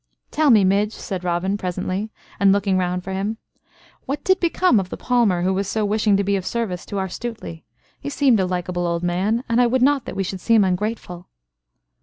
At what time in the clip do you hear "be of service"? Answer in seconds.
6.23-6.87